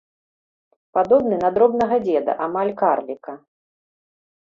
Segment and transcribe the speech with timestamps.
[0.97, 3.37] Падобны на дробнага дзеда, амаль карліка.